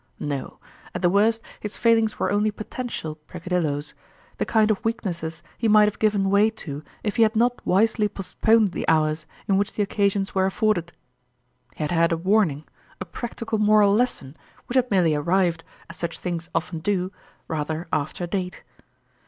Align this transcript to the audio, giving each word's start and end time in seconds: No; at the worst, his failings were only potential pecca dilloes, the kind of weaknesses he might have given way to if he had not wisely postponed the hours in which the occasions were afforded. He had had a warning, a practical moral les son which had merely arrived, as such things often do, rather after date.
No; 0.19 0.57
at 0.95 1.03
the 1.03 1.11
worst, 1.11 1.43
his 1.59 1.77
failings 1.77 2.17
were 2.17 2.31
only 2.31 2.49
potential 2.49 3.17
pecca 3.27 3.51
dilloes, 3.51 3.93
the 4.39 4.47
kind 4.47 4.71
of 4.71 4.83
weaknesses 4.83 5.43
he 5.59 5.67
might 5.67 5.85
have 5.85 5.99
given 5.99 6.31
way 6.31 6.49
to 6.49 6.81
if 7.03 7.17
he 7.17 7.21
had 7.21 7.35
not 7.35 7.63
wisely 7.67 8.09
postponed 8.09 8.69
the 8.71 8.87
hours 8.89 9.27
in 9.47 9.59
which 9.59 9.73
the 9.73 9.83
occasions 9.83 10.33
were 10.33 10.47
afforded. 10.47 10.91
He 11.75 11.83
had 11.83 11.91
had 11.91 12.11
a 12.11 12.17
warning, 12.17 12.63
a 12.99 13.05
practical 13.05 13.59
moral 13.59 13.93
les 13.93 14.09
son 14.09 14.35
which 14.65 14.75
had 14.75 14.89
merely 14.89 15.13
arrived, 15.13 15.63
as 15.87 15.97
such 15.97 16.17
things 16.17 16.49
often 16.55 16.79
do, 16.79 17.11
rather 17.47 17.87
after 17.93 18.25
date. 18.25 18.63